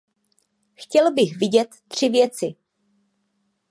[0.75, 2.55] Chtěl bych vidět tři věci.